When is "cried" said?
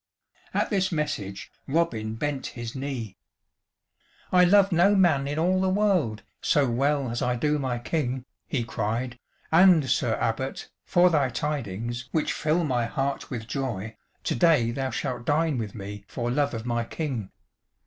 8.63-9.19